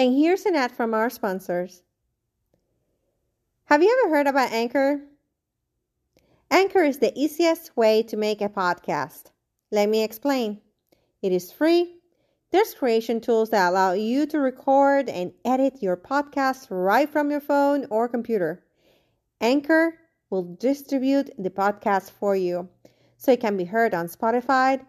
[0.00, 1.82] And here's an ad from our sponsors.
[3.66, 5.02] Have you ever heard about Anchor?
[6.50, 9.24] Anchor is the easiest way to make a podcast.
[9.70, 10.62] Let me explain.
[11.20, 11.96] It is free.
[12.50, 17.40] There's creation tools that allow you to record and edit your podcast right from your
[17.40, 18.64] phone or computer.
[19.38, 19.98] Anchor
[20.30, 22.70] will distribute the podcast for you
[23.18, 24.82] so it can be heard on Spotify,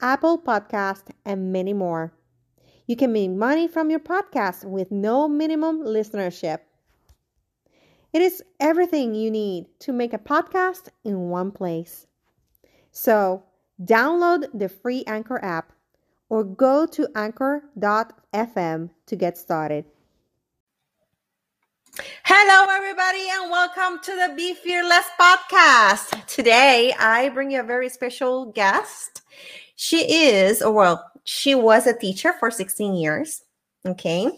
[0.00, 2.12] Apple Podcast, and many more.
[2.88, 6.60] You can make money from your podcast with no minimum listenership.
[8.14, 12.06] It is everything you need to make a podcast in one place.
[12.90, 13.42] So,
[13.84, 15.74] download the free Anchor app
[16.30, 19.84] or go to anchor.fm to get started.
[22.24, 26.24] Hello, everybody, and welcome to the Be Fearless podcast.
[26.26, 29.20] Today, I bring you a very special guest.
[29.76, 33.42] She is, or well, she was a teacher for 16 years.
[33.84, 34.30] Okay.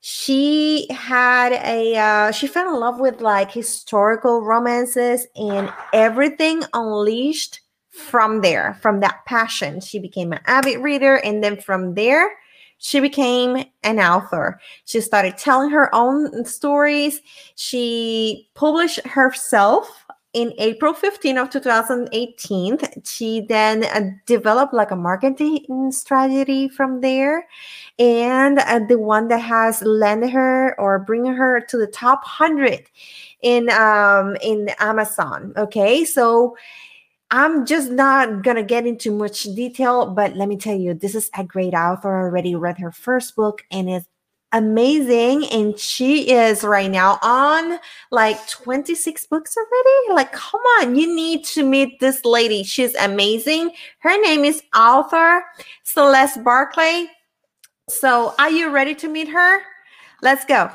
[0.00, 7.60] She had a, uh, she fell in love with like historical romances and everything unleashed
[7.90, 9.80] from there, from that passion.
[9.80, 11.16] She became an avid reader.
[11.16, 12.30] And then from there,
[12.78, 14.60] she became an author.
[14.84, 17.20] She started telling her own stories.
[17.56, 22.78] She published herself in April 15 of 2018.
[23.04, 27.48] She then uh, developed like a marketing strategy from there.
[27.98, 32.86] And uh, the one that has landed her or bring her to the top 100
[33.42, 35.52] in um in Amazon.
[35.56, 36.04] Okay.
[36.04, 36.56] So
[37.32, 41.30] I'm just not gonna get into much detail, but let me tell you, this is
[41.36, 42.16] a great author.
[42.16, 44.06] I already read her first book and it's
[44.52, 45.46] amazing.
[45.46, 47.78] And she is right now on
[48.10, 50.14] like 26 books already.
[50.14, 52.62] Like, come on, you need to meet this lady.
[52.62, 53.72] She's amazing.
[54.00, 55.44] Her name is author
[55.84, 57.06] Celeste Barclay.
[57.88, 59.60] So, are you ready to meet her?
[60.22, 60.70] Let's go.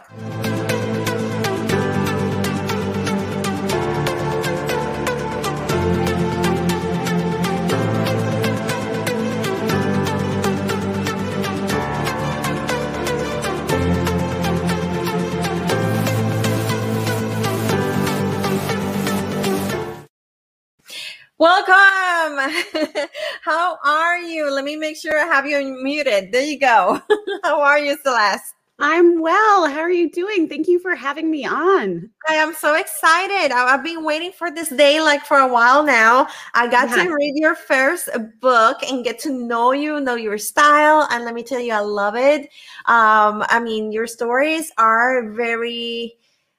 [21.45, 22.39] Welcome.
[23.43, 24.49] How are you?
[24.49, 26.31] Let me make sure I have you muted.
[26.31, 26.99] There you go.
[27.43, 28.55] How are you, Celeste?
[28.79, 29.67] I'm well.
[29.69, 30.49] How are you doing?
[30.49, 32.09] Thank you for having me on.
[32.27, 33.51] I am so excited.
[33.53, 36.27] I, have been waiting for this day like for a while now.
[36.55, 37.03] I got yeah.
[37.03, 38.09] to read your first
[38.41, 41.07] book and get to know you, know your style.
[41.11, 42.49] And let me tell you, I love it.
[42.87, 46.17] Um, I mean, your stories are very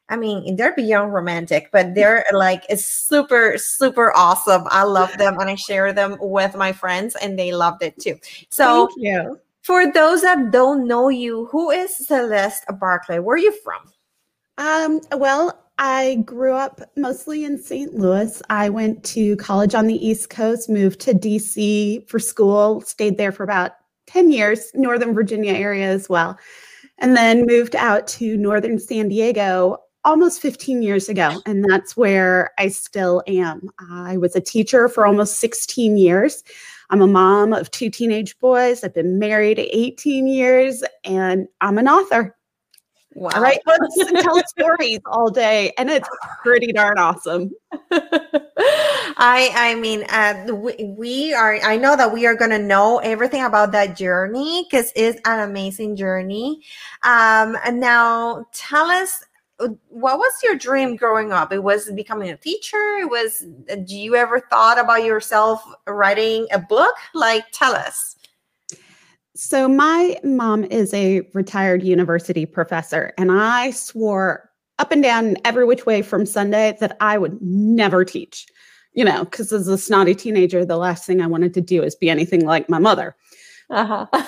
[0.08, 4.62] I mean, they're beyond romantic, but they're like super, super awesome.
[4.66, 8.18] I love them and I share them with my friends and they loved it too.
[8.50, 8.88] So.
[9.62, 13.18] For those that don't know you, who is Celeste Barclay?
[13.18, 13.80] Where are you from?
[14.58, 17.92] Um, well, I grew up mostly in St.
[17.94, 18.40] Louis.
[18.48, 23.32] I went to college on the East Coast, moved to DC for school, stayed there
[23.32, 23.72] for about
[24.06, 26.38] 10 years, Northern Virginia area as well,
[26.98, 32.52] and then moved out to Northern San Diego almost 15 years ago, and that's where
[32.58, 33.68] I still am.
[33.90, 36.42] I was a teacher for almost 16 years.
[36.88, 38.84] I'm a mom of two teenage boys.
[38.84, 42.36] I've been married 18 years, and I'm an author.
[43.14, 43.30] Wow.
[43.32, 46.08] I write books and tell stories all day, and it's
[46.42, 47.50] pretty darn awesome.
[49.18, 51.58] I I mean, uh, we, we are.
[51.64, 55.48] I know that we are going to know everything about that journey because it's an
[55.48, 56.62] amazing journey.
[57.02, 59.24] Um, and now, tell us
[59.58, 61.52] what was your dream growing up?
[61.52, 62.98] It was becoming a teacher?
[63.00, 63.46] It was
[63.84, 66.94] do you ever thought about yourself writing a book?
[67.14, 68.16] Like tell us.
[69.34, 75.66] So my mom is a retired university professor and i swore up and down every
[75.66, 78.46] which way from sunday that i would never teach
[78.94, 81.94] you know because as a snotty teenager the last thing i wanted to do is
[81.94, 83.14] be anything like my mother.
[83.68, 84.06] Uh-huh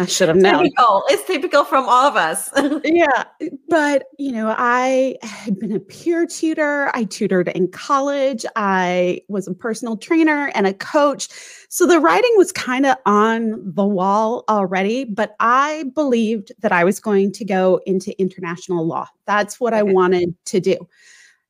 [0.00, 0.64] I should have known.
[0.64, 1.04] Typical.
[1.08, 2.48] It's typical from all of us.
[2.84, 3.24] yeah.
[3.68, 6.90] But, you know, I had been a peer tutor.
[6.94, 8.46] I tutored in college.
[8.56, 11.28] I was a personal trainer and a coach.
[11.68, 16.82] So the writing was kind of on the wall already, but I believed that I
[16.82, 19.06] was going to go into international law.
[19.26, 19.80] That's what okay.
[19.80, 20.78] I wanted to do.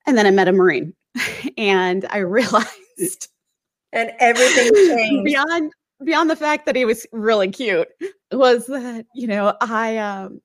[0.09, 0.93] And then I met a Marine
[1.57, 3.29] and I realized.
[3.93, 5.25] And everything changed.
[5.25, 5.73] Beyond
[6.05, 7.89] beyond the fact that he was really cute
[8.33, 10.41] was that you know i um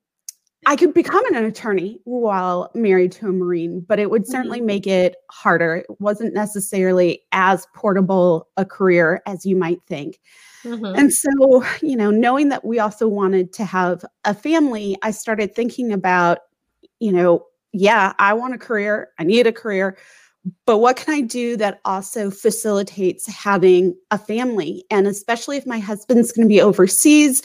[0.66, 4.68] i could become an attorney while married to a marine but it would certainly mm-hmm.
[4.68, 10.20] make it harder it wasn't necessarily as portable a career as you might think
[10.66, 10.98] Mm-hmm.
[10.98, 15.54] And so, you know, knowing that we also wanted to have a family, I started
[15.54, 16.40] thinking about,
[17.00, 19.98] you know, yeah, I want a career, I need a career,
[20.66, 24.86] but what can I do that also facilitates having a family?
[24.92, 27.42] And especially if my husband's going to be overseas,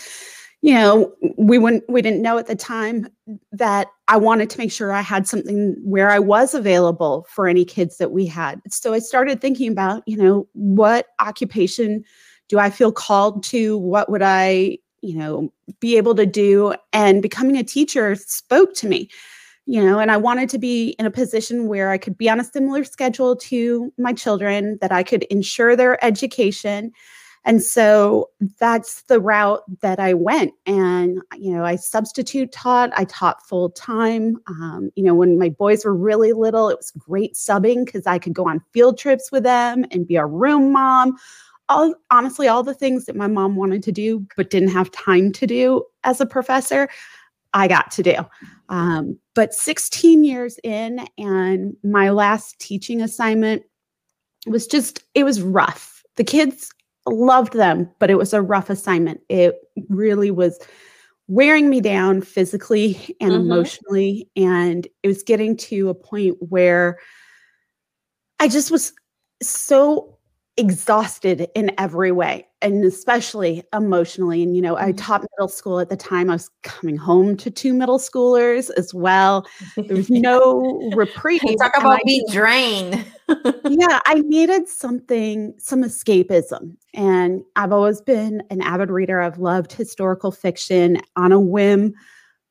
[0.63, 3.09] you know, we wouldn't we didn't know at the time
[3.53, 7.65] that I wanted to make sure I had something where I was available for any
[7.65, 8.61] kids that we had.
[8.69, 12.05] So I started thinking about, you know, what occupation
[12.49, 13.79] do I feel called to?
[13.79, 16.75] What would I, you know, be able to do?
[16.93, 19.09] And becoming a teacher spoke to me
[19.71, 22.41] you know, and I wanted to be in a position where I could be on
[22.41, 26.91] a similar schedule to my children, that I could ensure their education.
[27.45, 30.55] And so that's the route that I went.
[30.67, 34.39] And, you know, I substitute taught, I taught full time.
[34.49, 38.19] Um, you know, when my boys were really little, it was great subbing because I
[38.19, 41.17] could go on field trips with them and be a room mom.
[41.69, 45.31] All, honestly, all the things that my mom wanted to do but didn't have time
[45.31, 46.89] to do as a professor,
[47.53, 48.15] I got to do.
[48.69, 53.63] Um, but 16 years in, and my last teaching assignment
[54.47, 56.03] was just, it was rough.
[56.17, 56.71] The kids
[57.07, 59.21] loved them, but it was a rough assignment.
[59.29, 59.57] It
[59.89, 60.59] really was
[61.29, 63.43] wearing me down physically and mm-hmm.
[63.43, 64.29] emotionally.
[64.37, 66.99] And it was getting to a point where
[68.39, 68.93] I just was
[69.43, 70.19] so
[70.57, 74.97] exhausted in every way and especially emotionally and you know i mm-hmm.
[74.97, 78.93] taught middle school at the time i was coming home to two middle schoolers as
[78.93, 80.61] well there was no
[80.97, 83.05] reprieve talk about being drained
[83.65, 89.73] yeah i needed something some escapism and i've always been an avid reader i've loved
[89.73, 91.95] historical fiction on a whim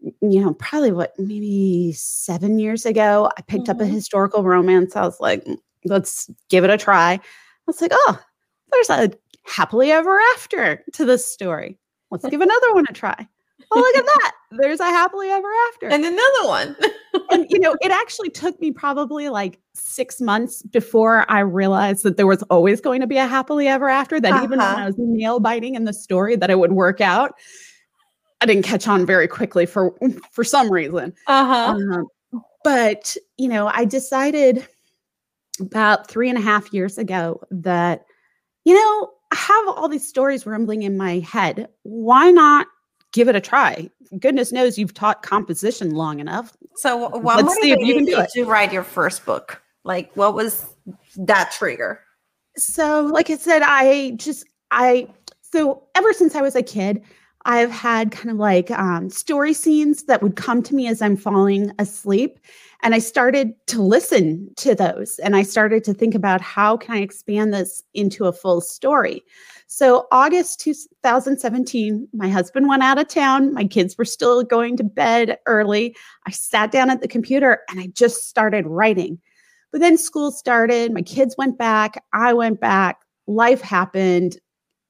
[0.01, 3.71] you know probably what maybe seven years ago i picked mm-hmm.
[3.71, 3.93] up a mm-hmm.
[3.93, 7.19] historical romance i was like mm, let's give it a try
[7.69, 8.19] was like, oh,
[8.71, 9.11] there's a
[9.45, 11.77] happily ever after to this story.
[12.11, 13.27] Let's give another one a try.
[13.71, 14.31] Oh, look at that.
[14.51, 15.87] There's a happily ever after.
[15.87, 16.75] And another one.
[17.31, 22.17] and, you know, it actually took me probably like six months before I realized that
[22.17, 24.43] there was always going to be a happily ever after, that uh-huh.
[24.43, 24.81] even when uh-huh.
[24.81, 27.33] I was nail biting in the story, that it would work out.
[28.41, 29.93] I didn't catch on very quickly for
[30.31, 31.13] for some reason.
[31.27, 31.75] Uh-huh.
[31.75, 32.07] Um,
[32.63, 34.67] but, you know, I decided–
[35.59, 38.05] about three and a half years ago that,
[38.65, 41.67] you know, I have all these stories rumbling in my head.
[41.83, 42.67] Why not
[43.11, 43.89] give it a try?
[44.19, 46.55] Goodness knows you've taught composition long enough.
[46.75, 48.29] So, what Let's see if you can do it.
[48.31, 49.61] to write your first book?
[49.83, 50.65] Like, what was
[51.17, 52.01] that trigger?
[52.57, 55.07] So, like I said, I just, I,
[55.41, 57.03] so ever since I was a kid,
[57.45, 61.15] I've had kind of like um, story scenes that would come to me as I'm
[61.15, 62.39] falling asleep.
[62.81, 66.95] And I started to listen to those and I started to think about how can
[66.95, 69.21] I expand this into a full story.
[69.67, 73.53] So, August 2017, my husband went out of town.
[73.53, 75.95] My kids were still going to bed early.
[76.25, 79.19] I sat down at the computer and I just started writing.
[79.71, 84.37] But then school started, my kids went back, I went back, life happened.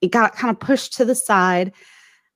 [0.01, 1.73] It got kind of pushed to the side.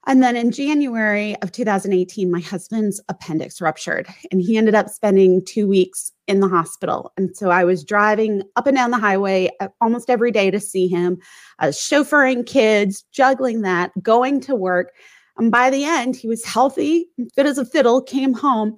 [0.05, 5.43] And then in January of 2018, my husband's appendix ruptured and he ended up spending
[5.45, 7.13] two weeks in the hospital.
[7.15, 10.59] And so I was driving up and down the highway uh, almost every day to
[10.59, 11.19] see him.
[11.59, 14.91] I was chauffeuring kids, juggling that, going to work.
[15.37, 18.77] And by the end, he was healthy, fit as a fiddle, came home.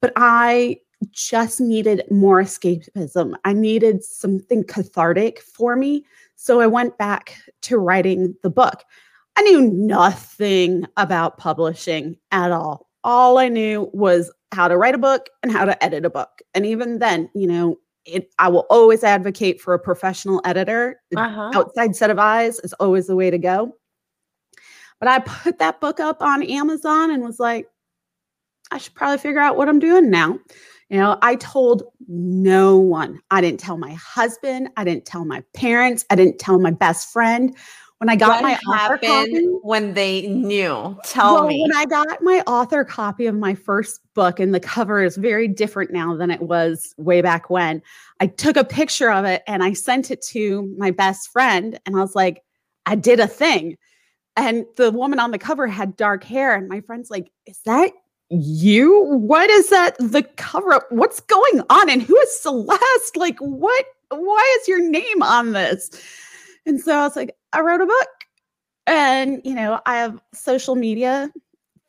[0.00, 0.78] But I
[1.12, 3.34] just needed more escapism.
[3.44, 6.04] I needed something cathartic for me.
[6.36, 8.84] So I went back to writing the book.
[9.36, 12.88] I knew nothing about publishing at all.
[13.02, 16.40] All I knew was how to write a book and how to edit a book.
[16.54, 17.76] And even then, you know,
[18.06, 21.00] it, I will always advocate for a professional editor.
[21.16, 21.50] Uh-huh.
[21.54, 23.76] Outside set of eyes is always the way to go.
[25.00, 27.66] But I put that book up on Amazon and was like,
[28.70, 30.38] I should probably figure out what I'm doing now.
[30.88, 33.20] You know, I told no one.
[33.30, 34.68] I didn't tell my husband.
[34.76, 36.04] I didn't tell my parents.
[36.10, 37.56] I didn't tell my best friend.
[37.98, 41.62] When I got what my author copy, when they knew, tell well, me.
[41.62, 45.48] When I got my author copy of my first book, and the cover is very
[45.48, 47.80] different now than it was way back when.
[48.20, 51.96] I took a picture of it and I sent it to my best friend, and
[51.96, 52.42] I was like,
[52.84, 53.76] "I did a thing."
[54.36, 57.92] And the woman on the cover had dark hair, and my friend's like, "Is that
[58.28, 59.02] you?
[59.04, 59.96] What is that?
[59.98, 60.86] The cover up?
[60.90, 61.88] What's going on?
[61.88, 63.16] And who is Celeste?
[63.16, 63.84] Like, what?
[64.10, 65.90] Why is your name on this?"
[66.66, 68.08] And so I was like, I wrote a book.
[68.86, 71.30] And, you know, I have social media,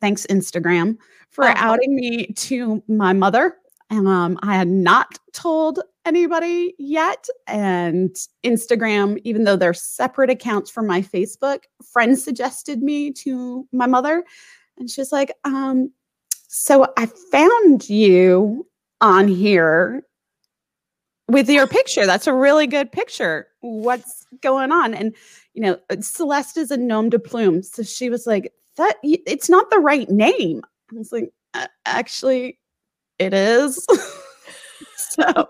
[0.00, 0.96] thanks Instagram,
[1.30, 1.54] for uh-huh.
[1.58, 3.56] outing me to my mother.
[3.90, 7.26] Um, I had not told anybody yet.
[7.46, 13.86] And Instagram, even though they're separate accounts from my Facebook, friends suggested me to my
[13.86, 14.24] mother.
[14.78, 15.92] And she's like, um,
[16.48, 18.66] so I found you
[19.00, 20.02] on here
[21.28, 22.06] with your picture.
[22.06, 23.48] That's a really good picture.
[23.60, 24.94] What's going on?
[24.94, 25.14] And
[25.54, 27.62] you know, uh, Celeste is a nom de plume.
[27.62, 30.62] So she was like, that it's not the right name.
[30.92, 31.32] I was like,
[31.86, 32.58] actually,
[33.18, 33.84] it is.
[34.96, 35.48] so,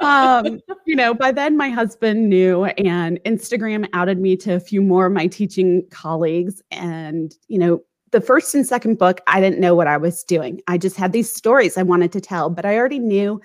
[0.00, 4.82] um, you know, by then my husband knew, and Instagram outed me to a few
[4.82, 6.60] more of my teaching colleagues.
[6.72, 7.80] And, you know,
[8.10, 10.60] the first and second book, I didn't know what I was doing.
[10.66, 13.40] I just had these stories I wanted to tell, but I already knew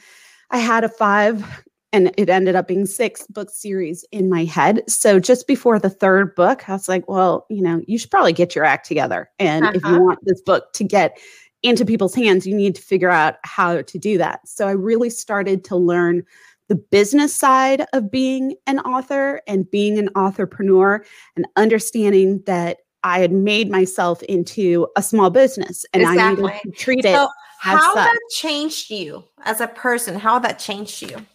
[0.52, 1.64] I had a five
[1.96, 4.84] and it ended up being six book series in my head.
[4.90, 8.34] So just before the third book, I was like, well, you know, you should probably
[8.34, 9.30] get your act together.
[9.40, 9.74] And uh-huh.
[9.75, 10.02] if you uh-huh.
[10.02, 11.18] want this book to get
[11.64, 14.42] into people's hands, you need to figure out how to do that.
[14.46, 16.24] So I really started to learn
[16.68, 21.04] the business side of being an author and being an entrepreneur
[21.36, 26.44] and understanding that I had made myself into a small business and exactly.
[26.44, 27.30] I needed to treat so it.
[27.60, 27.96] How such.
[27.96, 30.16] that changed you as a person?
[30.16, 31.26] How that changed you?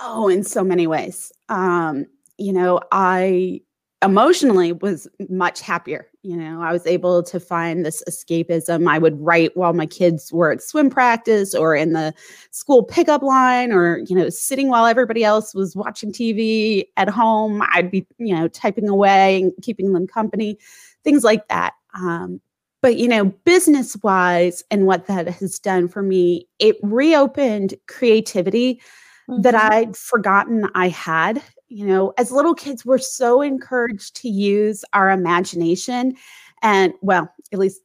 [0.00, 1.32] Oh, in so many ways.
[1.48, 2.06] Um,
[2.38, 3.60] you know, I
[4.04, 6.06] emotionally was much happier.
[6.22, 8.88] You know, I was able to find this escapism.
[8.88, 12.14] I would write while my kids were at swim practice or in the
[12.50, 17.62] school pickup line or, you know, sitting while everybody else was watching TV at home.
[17.72, 20.58] I'd be, you know, typing away and keeping them company,
[21.02, 21.74] things like that.
[21.94, 22.40] Um,
[22.84, 28.74] but, you know, business wise and what that has done for me, it reopened creativity
[29.26, 29.40] mm-hmm.
[29.40, 31.42] that I'd forgotten I had.
[31.68, 36.14] You know, as little kids, we're so encouraged to use our imagination.
[36.60, 37.80] And well, at least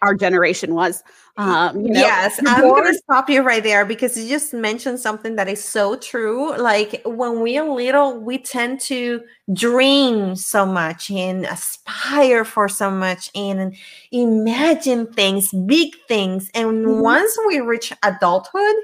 [0.00, 1.02] our generation was.
[1.38, 5.00] Um, you know, yes, I'm going to stop you right there because you just mentioned
[5.00, 6.54] something that is so true.
[6.58, 9.22] Like when we are little, we tend to
[9.52, 13.74] dream so much and aspire for so much and
[14.10, 16.50] imagine things, big things.
[16.54, 17.00] And mm-hmm.
[17.00, 18.74] once we reach adulthood,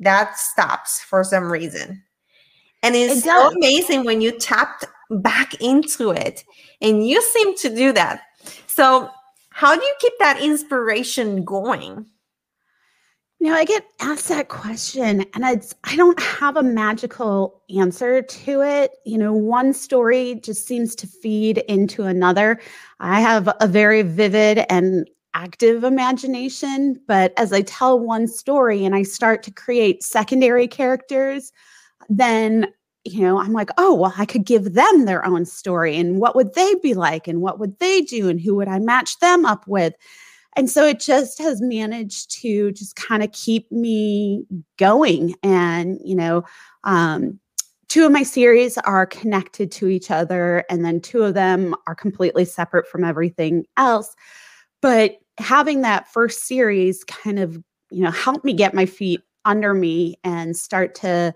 [0.00, 2.02] that stops for some reason.
[2.82, 6.44] And it's it so amazing when you tapped back into it.
[6.80, 8.22] And you seem to do that.
[8.66, 9.10] So,
[9.58, 12.06] how do you keep that inspiration going?
[13.40, 18.22] You know, I get asked that question and it's I don't have a magical answer
[18.22, 18.92] to it.
[19.04, 22.60] You know, one story just seems to feed into another.
[23.00, 28.94] I have a very vivid and active imagination, but as I tell one story and
[28.94, 31.50] I start to create secondary characters,
[32.08, 32.72] then
[33.12, 36.36] you know, I'm like, oh, well, I could give them their own story and what
[36.36, 39.44] would they be like and what would they do and who would I match them
[39.44, 39.94] up with?
[40.56, 44.44] And so it just has managed to just kind of keep me
[44.76, 45.34] going.
[45.42, 46.42] And, you know,
[46.84, 47.38] um,
[47.88, 51.94] two of my series are connected to each other, and then two of them are
[51.94, 54.14] completely separate from everything else.
[54.82, 59.74] But having that first series kind of, you know, helped me get my feet under
[59.74, 61.34] me and start to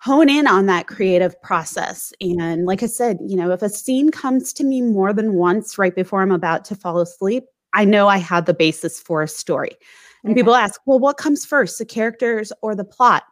[0.00, 2.12] hone in on that creative process.
[2.20, 5.76] And like I said, you know, if a scene comes to me more than once
[5.76, 9.28] right before I'm about to fall asleep, I know I have the basis for a
[9.28, 9.76] story.
[10.22, 10.40] And okay.
[10.40, 13.24] people ask, well, what comes first, the characters or the plot?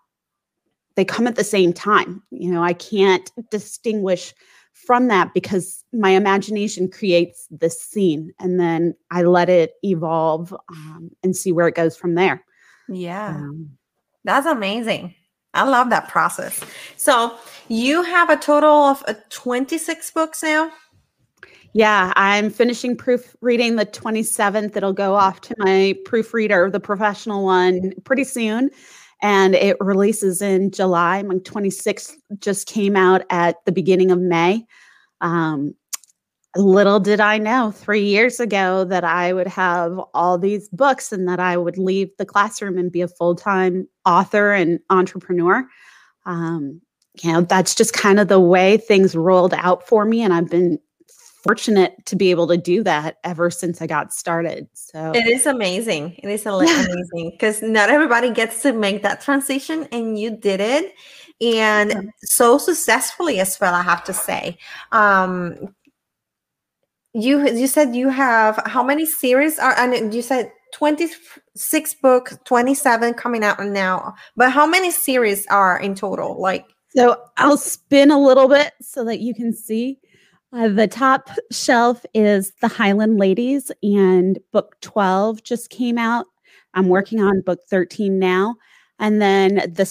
[0.96, 2.22] They come at the same time.
[2.30, 4.34] You know, I can't distinguish
[4.72, 11.10] from that because my imagination creates this scene and then I let it evolve um,
[11.22, 12.44] and see where it goes from there.
[12.88, 13.28] Yeah.
[13.28, 13.70] Um,
[14.24, 15.14] That's amazing.
[15.56, 16.62] I love that process.
[16.96, 17.36] So
[17.68, 20.70] you have a total of uh, 26 books now?
[21.72, 24.76] Yeah, I'm finishing proofreading the 27th.
[24.76, 28.70] It'll go off to my proofreader, the professional one, pretty soon
[29.22, 31.22] and it releases in July.
[31.22, 34.66] My 26th just came out at the beginning of May.
[35.20, 35.74] Um,
[36.60, 41.28] little did I know three years ago that I would have all these books and
[41.28, 45.66] that I would leave the classroom and be a full time author and entrepreneur.
[46.24, 46.80] Um,
[47.22, 50.22] you know, that's just kind of the way things rolled out for me.
[50.22, 50.78] And I've been
[51.46, 54.68] fortunate to be able to do that ever since I got started.
[54.74, 56.18] So it is amazing.
[56.22, 60.94] It is amazing because not everybody gets to make that transition, and you did it,
[61.40, 63.74] and so successfully as well.
[63.74, 64.58] I have to say.
[64.92, 65.74] Um,
[67.16, 73.14] you you said you have how many series are and you said 26 book 27
[73.14, 78.18] coming out now but how many series are in total like so i'll spin a
[78.18, 79.98] little bit so that you can see
[80.52, 86.26] uh, the top shelf is The Highland Ladies, and book 12 just came out.
[86.72, 88.54] I'm working on book 13 now.
[88.98, 89.84] And then the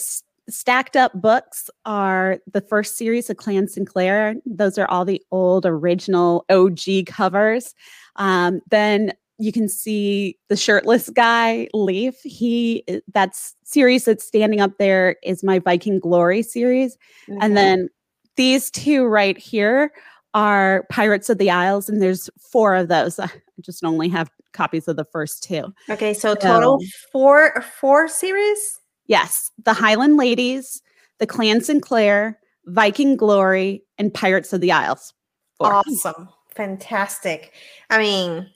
[0.50, 4.36] stacked up books are the first series of Clan Sinclair.
[4.46, 7.74] Those are all the old original OG covers.
[8.16, 12.22] Um, then you can see the shirtless guy, Leif.
[12.22, 12.84] He
[13.14, 16.98] that's series that's standing up there is my Viking Glory series.
[17.28, 17.40] Mm-hmm.
[17.42, 17.90] And then
[18.38, 19.92] these two right here
[20.34, 23.20] are Pirates of the Isles, and there's four of those.
[23.20, 23.30] I
[23.62, 25.74] just only have copies of the first two.
[25.90, 26.80] Okay, so total
[27.12, 28.80] four four series.
[29.08, 30.82] Yes, the Highland Ladies,
[31.20, 35.14] the Clan Sinclair, Viking Glory, and Pirates of the Isles.
[35.58, 35.74] Four.
[35.74, 37.54] Awesome, fantastic.
[37.90, 38.50] I mean,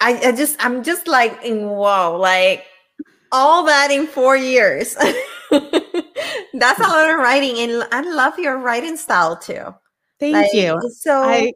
[0.00, 2.64] I, I just I'm just like in wow, like
[3.32, 4.94] all that in four years.
[5.50, 9.74] That's a lot of writing, and I love your writing style too.
[10.18, 10.80] Thank like, you.
[10.98, 11.52] So I,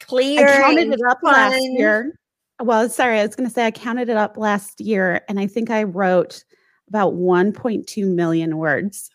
[0.00, 0.46] clear.
[0.46, 1.32] I counted it up fun.
[1.32, 2.19] last year.
[2.60, 5.46] Well, sorry, I was going to say I counted it up last year, and I
[5.46, 6.44] think I wrote
[6.88, 9.10] about 1.2 million words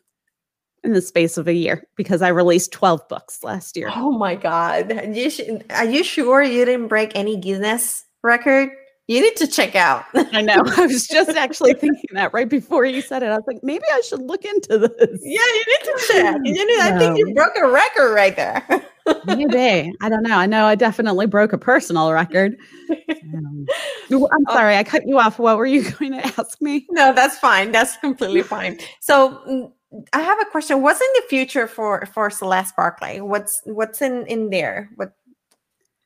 [0.83, 3.89] in the space of a year because I released 12 books last year.
[3.93, 5.15] Oh my God.
[5.15, 8.69] You sh- are you sure you didn't break any Guinness record?
[9.07, 10.05] You need to check out.
[10.15, 10.63] I know.
[10.77, 13.27] I was just actually thinking that right before you said it.
[13.27, 15.19] I was like, maybe I should look into this.
[15.21, 16.37] Yeah, you need to check.
[16.43, 18.65] You need, I think you broke a record right there.
[19.25, 19.93] maybe.
[20.01, 20.37] I don't know.
[20.37, 22.57] I know I definitely broke a personal record.
[23.35, 23.65] Um,
[24.11, 24.53] I'm oh.
[24.53, 25.39] sorry, I cut you off.
[25.39, 26.85] What were you going to ask me?
[26.91, 27.71] No, that's fine.
[27.71, 28.79] That's completely fine.
[29.01, 29.71] So mm,
[30.13, 30.81] I have a question.
[30.81, 33.19] What's in the future for for Celeste Barclay?
[33.19, 34.89] What's what's in in there?
[34.95, 35.13] What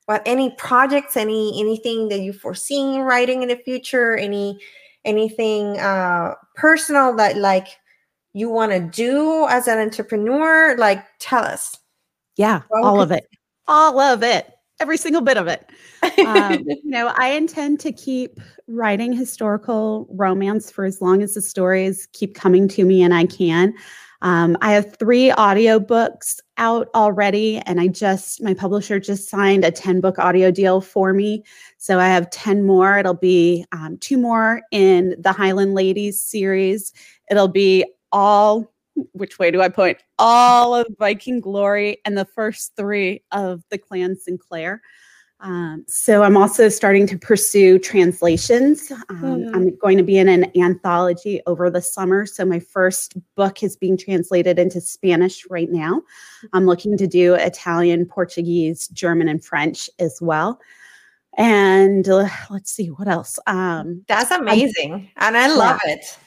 [0.10, 4.60] what any projects any anything that you foresee writing in the future any
[5.06, 7.68] anything uh personal that like
[8.34, 11.78] you want to do as an entrepreneur like tell us
[12.40, 13.28] yeah all of it
[13.68, 15.70] all of it every single bit of it
[16.26, 21.42] um, you know i intend to keep writing historical romance for as long as the
[21.42, 23.74] stories keep coming to me and i can
[24.22, 29.72] um, I have three audiobooks out already, and I just, my publisher just signed a
[29.72, 31.44] 10 book audio deal for me.
[31.78, 32.98] So I have 10 more.
[32.98, 36.92] It'll be um, two more in the Highland Ladies series.
[37.32, 38.70] It'll be all,
[39.14, 39.98] which way do I point?
[40.18, 44.82] All of Viking Glory and the first three of the Clan Sinclair.
[45.42, 48.92] Um, so I'm also starting to pursue translations.
[48.92, 49.56] Um, mm-hmm.
[49.56, 52.26] I'm going to be in an anthology over the summer.
[52.26, 56.02] So my first book is being translated into Spanish right now.
[56.52, 60.60] I'm looking to do Italian, Portuguese, German, and French as well.
[61.38, 63.40] And uh, let's see what else.
[63.48, 65.94] Um, That's amazing, I, and I love yeah.
[65.94, 66.18] it.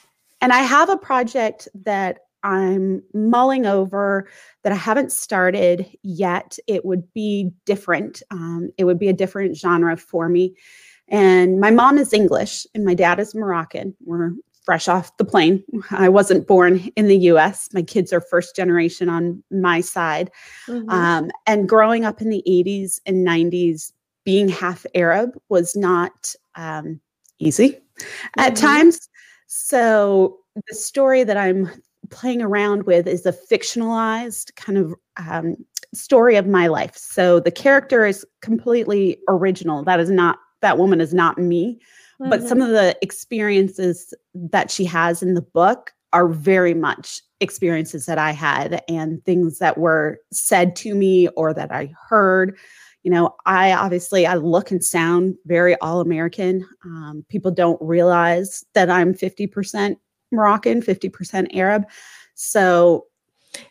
[0.41, 4.27] And I have a project that I'm mulling over
[4.63, 6.57] that I haven't started yet.
[6.67, 8.21] It would be different.
[8.31, 10.55] Um, it would be a different genre for me.
[11.07, 13.95] And my mom is English and my dad is Moroccan.
[14.05, 14.31] We're
[14.63, 15.63] fresh off the plane.
[15.91, 17.69] I wasn't born in the US.
[17.73, 20.31] My kids are first generation on my side.
[20.67, 20.89] Mm-hmm.
[20.89, 23.91] Um, and growing up in the 80s and 90s,
[24.23, 27.01] being half Arab was not um,
[27.39, 28.39] easy mm-hmm.
[28.39, 29.09] at times.
[29.47, 31.69] So the story that I'm
[32.13, 35.55] playing around with is a fictionalized kind of um,
[35.93, 36.95] story of my life.
[36.95, 39.83] So the character is completely original.
[39.83, 41.79] That is not that woman is not me,
[42.21, 42.29] mm-hmm.
[42.29, 42.67] but some mm-hmm.
[42.67, 48.31] of the experiences that she has in the book are very much experiences that I
[48.31, 52.57] had and things that were said to me or that I heard.
[53.01, 56.65] You know, I obviously I look and sound very all American.
[56.85, 59.97] Um, people don't realize that I'm 50%
[60.33, 61.85] Moroccan, 50% Arab.
[62.35, 63.05] So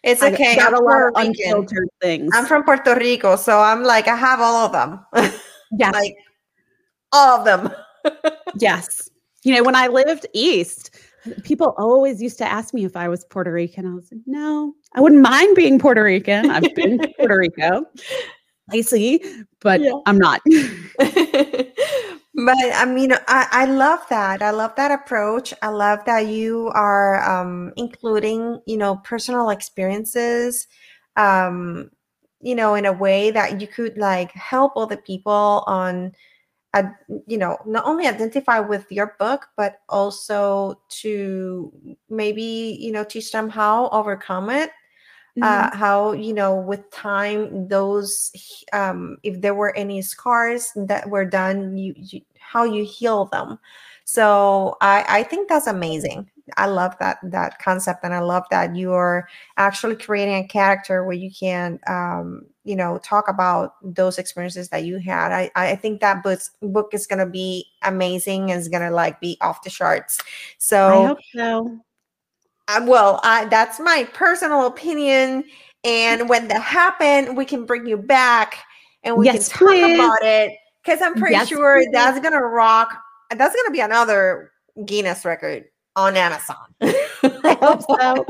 [0.02, 0.52] it's okay.
[0.52, 2.30] I got a lot of unfiltered things.
[2.34, 5.00] I'm from Puerto Rico, so I'm like, I have all of them.
[5.74, 5.88] Yeah.
[5.88, 6.16] like
[7.12, 7.72] all of them.
[8.58, 9.08] yes.
[9.42, 10.94] You know, when I lived east,
[11.44, 13.86] people always used to ask me if I was Puerto Rican.
[13.86, 16.50] I was like, no, I wouldn't mind being Puerto Rican.
[16.50, 17.86] I've been to Puerto Rico.
[18.70, 19.24] I see,
[19.60, 19.92] but yeah.
[20.04, 20.42] I'm not.
[22.34, 24.40] But I mean, I, I love that.
[24.42, 25.52] I love that approach.
[25.62, 30.66] I love that you are um, including, you know, personal experiences,
[31.16, 31.90] um,
[32.40, 36.12] you know, in a way that you could like help other people on,
[36.74, 36.84] uh,
[37.26, 41.72] you know, not only identify with your book, but also to
[42.10, 44.70] maybe, you know, teach them how overcome it
[45.38, 45.42] mm-hmm.
[45.42, 48.32] uh, how you know with time those
[48.72, 52.20] um, if there were any scars that were done you, you
[52.52, 53.58] how you heal them.
[54.04, 56.28] So I, I think that's amazing.
[56.56, 61.16] I love that that concept and i love that you're actually creating a character where
[61.16, 65.32] you can um, you know talk about those experiences that you had.
[65.32, 69.38] I i think that book book is gonna be amazing and is gonna like be
[69.40, 70.18] off the charts.
[70.58, 71.80] So i hope so
[72.68, 75.44] Uh, well, I, that's my personal opinion.
[75.84, 78.62] And when that happened, we can bring you back
[79.02, 79.94] and we yes, can talk please.
[79.94, 81.90] about it because I'm pretty yes, sure please.
[81.92, 83.00] that's gonna rock.
[83.30, 84.52] That's gonna be another
[84.84, 85.64] Guinness record
[85.96, 86.56] on Amazon.
[86.82, 88.26] I hope so.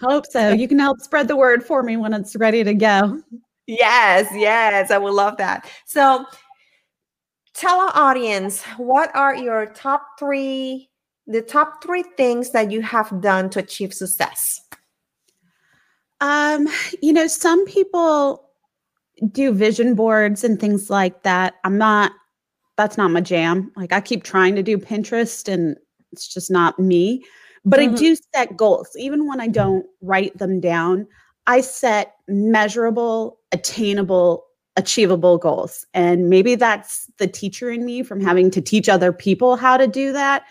[0.00, 0.50] hope so.
[0.50, 3.20] You can help spread the word for me when it's ready to go.
[3.66, 5.70] Yes, yes, I would love that.
[5.86, 6.26] So,
[7.54, 10.90] tell our audience what are your top three,
[11.26, 14.60] the top three things that you have done to achieve success.
[16.20, 16.68] Um,
[17.02, 18.48] you know, some people
[19.30, 21.54] do vision boards and things like that.
[21.64, 22.12] I'm not.
[22.76, 23.70] That's not my jam.
[23.76, 25.76] Like I keep trying to do Pinterest, and
[26.12, 27.24] it's just not me.
[27.64, 27.94] But mm-hmm.
[27.94, 31.06] I do set goals, even when I don't write them down.
[31.46, 34.44] I set measurable, attainable,
[34.76, 35.86] achievable goals.
[35.94, 39.86] And maybe that's the teacher in me from having to teach other people how to
[39.86, 40.44] do that.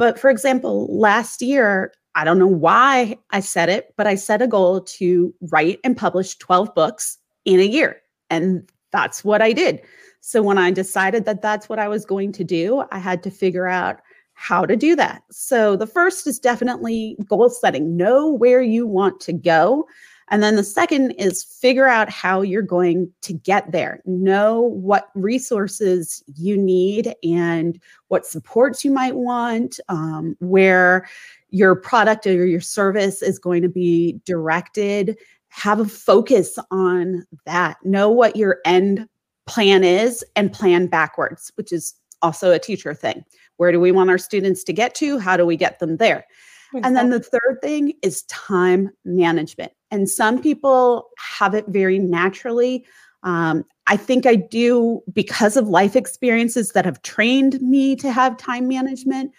[0.00, 4.40] But for example, last year, I don't know why I set it, but I set
[4.40, 8.00] a goal to write and publish 12 books in a year.
[8.30, 9.82] And that's what I did.
[10.22, 13.30] So when I decided that that's what I was going to do, I had to
[13.30, 14.00] figure out
[14.32, 15.22] how to do that.
[15.30, 17.94] So the first is definitely goal setting.
[17.94, 19.86] Know where you want to go.
[20.30, 24.00] And then the second is figure out how you're going to get there.
[24.06, 31.08] Know what resources you need and what supports you might want, um, where
[31.50, 35.18] your product or your service is going to be directed.
[35.48, 37.84] Have a focus on that.
[37.84, 39.08] Know what your end
[39.46, 43.24] plan is and plan backwards, which is also a teacher thing.
[43.56, 45.18] Where do we want our students to get to?
[45.18, 46.24] How do we get them there?
[46.72, 46.82] Exactly.
[46.86, 49.72] And then the third thing is time management.
[49.90, 52.84] And some people have it very naturally.
[53.22, 58.36] Um, I think I do because of life experiences that have trained me to have
[58.36, 59.32] time management,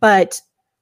[0.00, 0.40] but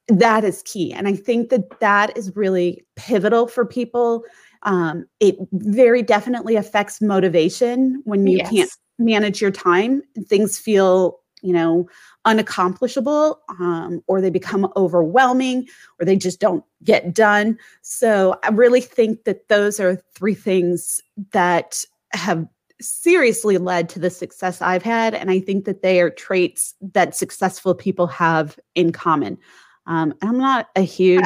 [0.09, 0.93] that is key.
[0.93, 4.23] And I think that that is really pivotal for people.
[4.63, 8.51] Um, it very definitely affects motivation when you yes.
[8.51, 10.03] can't manage your time.
[10.27, 11.89] Things feel, you know,
[12.27, 15.67] unaccomplishable um, or they become overwhelming
[15.99, 17.57] or they just don't get done.
[17.83, 22.47] So I really think that those are three things that have
[22.81, 25.15] seriously led to the success I've had.
[25.15, 29.39] And I think that they are traits that successful people have in common.
[29.87, 31.25] Um, I'm not a huge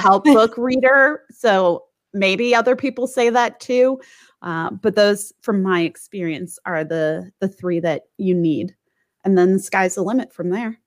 [0.00, 4.00] help book reader, so maybe other people say that too.
[4.42, 8.74] Uh, but those, from my experience, are the the three that you need
[9.26, 10.78] and then the sky's the limit from there.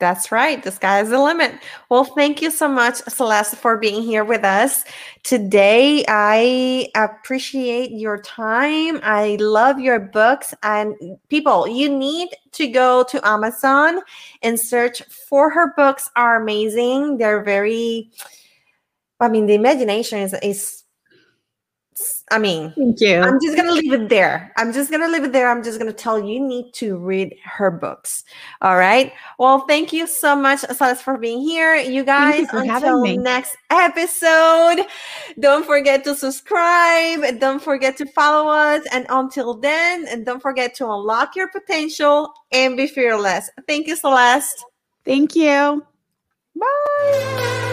[0.00, 0.60] That's right.
[0.60, 1.52] The sky is the limit.
[1.88, 4.84] Well, thank you so much, Celeste, for being here with us
[5.22, 6.04] today.
[6.08, 8.98] I appreciate your time.
[9.04, 10.52] I love your books.
[10.64, 10.96] And
[11.28, 14.00] people, you need to go to Amazon
[14.42, 17.18] and search for her books are amazing.
[17.18, 18.10] They're very,
[19.20, 20.82] I mean, the imagination is, is
[22.30, 23.20] I mean, thank you.
[23.20, 24.52] I'm just gonna leave it there.
[24.56, 25.50] I'm just gonna leave it there.
[25.50, 28.24] I'm just gonna tell you, you need to read her books.
[28.60, 29.12] All right.
[29.38, 31.76] Well, thank you so much, Celeste, for being here.
[31.76, 34.84] You guys, you until next episode.
[35.40, 37.38] Don't forget to subscribe.
[37.40, 38.82] Don't forget to follow us.
[38.92, 43.50] And until then, and don't forget to unlock your potential and be fearless.
[43.66, 44.64] Thank you, Celeste.
[45.04, 45.84] Thank you.
[46.54, 47.67] Bye.